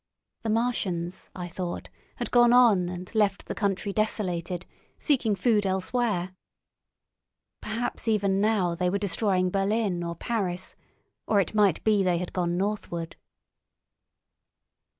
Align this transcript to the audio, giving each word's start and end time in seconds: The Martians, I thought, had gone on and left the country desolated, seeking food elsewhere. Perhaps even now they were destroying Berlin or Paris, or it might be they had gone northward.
The 0.41 0.49
Martians, 0.49 1.29
I 1.35 1.47
thought, 1.47 1.91
had 2.15 2.31
gone 2.31 2.51
on 2.53 2.89
and 2.89 3.13
left 3.13 3.45
the 3.45 3.53
country 3.53 3.93
desolated, 3.93 4.65
seeking 4.97 5.35
food 5.35 5.63
elsewhere. 5.63 6.33
Perhaps 7.61 8.07
even 8.07 8.41
now 8.41 8.73
they 8.73 8.89
were 8.89 8.97
destroying 8.97 9.51
Berlin 9.51 10.03
or 10.03 10.15
Paris, 10.15 10.73
or 11.27 11.39
it 11.39 11.53
might 11.53 11.83
be 11.83 12.01
they 12.01 12.17
had 12.17 12.33
gone 12.33 12.57
northward. 12.57 13.15